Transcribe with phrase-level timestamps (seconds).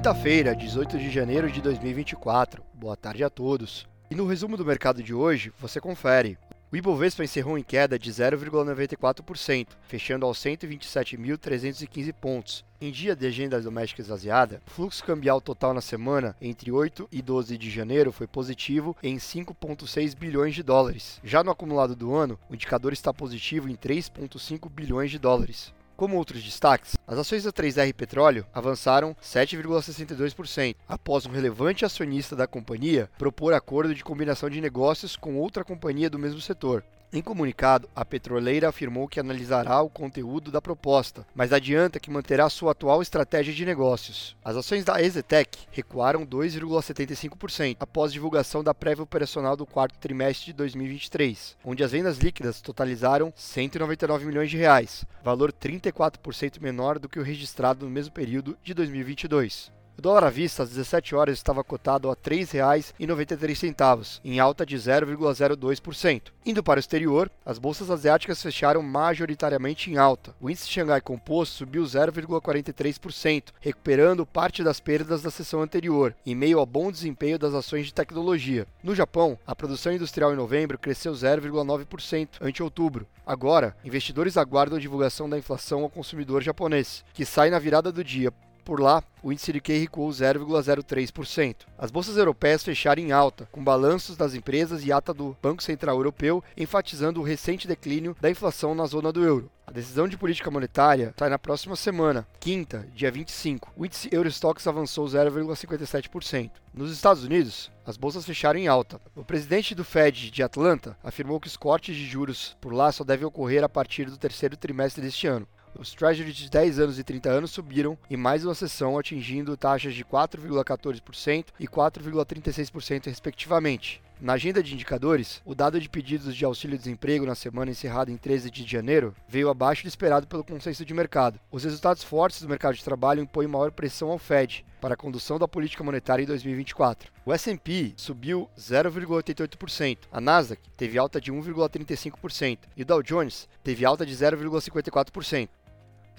[0.00, 2.62] Quinta-feira, 18 de janeiro de 2024.
[2.72, 3.86] Boa tarde a todos.
[4.10, 6.38] E no resumo do mercado de hoje, você confere.
[6.72, 12.64] O Ibovespa encerrou em queda de 0,94%, fechando aos 127.315 pontos.
[12.80, 17.20] Em dia de agenda doméstica esvaziada, o fluxo cambial total na semana entre 8 e
[17.20, 21.20] 12 de janeiro foi positivo em 5,6 bilhões de dólares.
[21.22, 25.74] Já no acumulado do ano, o indicador está positivo em 3,5 bilhões de dólares.
[26.00, 32.46] Como outros destaques, as ações da 3R Petróleo avançaram 7,62%, após um relevante acionista da
[32.46, 36.82] companhia propor acordo de combinação de negócios com outra companhia do mesmo setor.
[37.12, 42.48] Em comunicado, a petroleira afirmou que analisará o conteúdo da proposta, mas adianta que manterá
[42.48, 44.36] sua atual estratégia de negócios.
[44.44, 50.52] As ações da Ezetec recuaram 2,75% após divulgação da prévia operacional do quarto trimestre de
[50.52, 57.18] 2023, onde as vendas líquidas totalizaram 199 milhões de reais, valor 34% menor do que
[57.18, 59.79] o registrado no mesmo período de 2022.
[60.00, 64.74] O dólar à vista às 17 horas estava cotado a R$ 3,93, em alta de
[64.74, 66.22] 0,02%.
[66.46, 70.34] Indo para o exterior, as bolsas asiáticas fecharam majoritariamente em alta.
[70.40, 76.58] O índice Xangai Composto subiu 0,43%, recuperando parte das perdas da sessão anterior, em meio
[76.58, 78.66] ao bom desempenho das ações de tecnologia.
[78.82, 83.06] No Japão, a produção industrial em novembro cresceu 0,9% ante outubro.
[83.26, 88.02] Agora, investidores aguardam a divulgação da inflação ao consumidor japonês, que sai na virada do
[88.02, 88.32] dia
[88.70, 91.56] por lá, o índice de QI recuou 0,03%.
[91.76, 95.96] As bolsas europeias fecharam em alta, com balanços das empresas e ata do Banco Central
[95.96, 99.50] Europeu enfatizando o recente declínio da inflação na zona do euro.
[99.66, 103.72] A decisão de política monetária sai na próxima semana, quinta, dia 25.
[103.76, 106.52] O índice Eurostox avançou 0,57%.
[106.72, 109.00] Nos Estados Unidos, as bolsas fecharam em alta.
[109.16, 113.02] O presidente do Fed de Atlanta afirmou que os cortes de juros por lá só
[113.02, 115.48] devem ocorrer a partir do terceiro trimestre deste ano.
[115.78, 119.94] Os Treasuries de 10 anos e 30 anos subiram em mais uma sessão, atingindo taxas
[119.94, 124.02] de 4,14% e 4,36%, respectivamente.
[124.20, 128.50] Na agenda de indicadores, o dado de pedidos de auxílio-desemprego na semana encerrada em 13
[128.50, 131.40] de janeiro veio abaixo do esperado pelo consenso de mercado.
[131.50, 135.38] Os resultados fortes do mercado de trabalho impõem maior pressão ao Fed para a condução
[135.38, 137.10] da política monetária em 2024.
[137.24, 143.86] O S&P subiu 0,88%, a Nasdaq teve alta de 1,35% e o Dow Jones teve
[143.86, 145.48] alta de 0,54%.